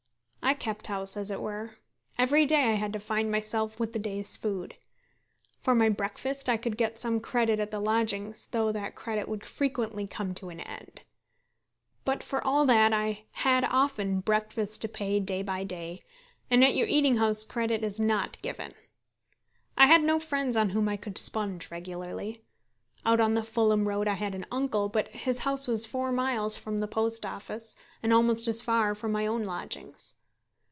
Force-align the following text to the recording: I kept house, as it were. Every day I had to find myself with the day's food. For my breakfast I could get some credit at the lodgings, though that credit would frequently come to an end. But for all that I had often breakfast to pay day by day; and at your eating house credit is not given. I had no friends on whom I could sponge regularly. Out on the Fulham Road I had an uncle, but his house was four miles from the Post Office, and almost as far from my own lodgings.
I 0.43 0.53
kept 0.53 0.87
house, 0.87 1.15
as 1.15 1.31
it 1.31 1.39
were. 1.39 1.77
Every 2.17 2.45
day 2.45 2.65
I 2.65 2.71
had 2.73 2.91
to 2.93 2.99
find 2.99 3.31
myself 3.31 3.79
with 3.79 3.93
the 3.93 3.99
day's 3.99 4.35
food. 4.35 4.75
For 5.61 5.73
my 5.73 5.87
breakfast 5.87 6.49
I 6.49 6.57
could 6.57 6.75
get 6.75 6.99
some 6.99 7.21
credit 7.21 7.57
at 7.61 7.71
the 7.71 7.79
lodgings, 7.79 8.47
though 8.47 8.69
that 8.73 8.93
credit 8.93 9.29
would 9.29 9.45
frequently 9.45 10.07
come 10.07 10.33
to 10.35 10.49
an 10.49 10.59
end. 10.59 11.03
But 12.03 12.21
for 12.21 12.45
all 12.45 12.65
that 12.65 12.91
I 12.91 13.27
had 13.31 13.63
often 13.63 14.19
breakfast 14.19 14.81
to 14.81 14.89
pay 14.89 15.21
day 15.21 15.41
by 15.41 15.63
day; 15.63 16.01
and 16.49 16.65
at 16.65 16.75
your 16.75 16.87
eating 16.87 17.15
house 17.15 17.45
credit 17.45 17.81
is 17.81 17.97
not 17.97 18.41
given. 18.41 18.73
I 19.77 19.85
had 19.87 20.03
no 20.03 20.19
friends 20.19 20.57
on 20.57 20.71
whom 20.71 20.89
I 20.89 20.97
could 20.97 21.17
sponge 21.17 21.71
regularly. 21.71 22.41
Out 23.05 23.21
on 23.21 23.35
the 23.35 23.43
Fulham 23.43 23.87
Road 23.87 24.05
I 24.07 24.15
had 24.15 24.35
an 24.35 24.45
uncle, 24.51 24.89
but 24.89 25.07
his 25.09 25.39
house 25.39 25.65
was 25.65 25.85
four 25.85 26.11
miles 26.11 26.57
from 26.57 26.79
the 26.79 26.89
Post 26.89 27.25
Office, 27.25 27.73
and 28.03 28.11
almost 28.11 28.49
as 28.49 28.61
far 28.61 28.93
from 28.93 29.13
my 29.13 29.25
own 29.25 29.45
lodgings. 29.45 30.15